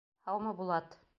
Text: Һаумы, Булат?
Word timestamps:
Һаумы, 0.29 0.55
Булат? 0.63 1.01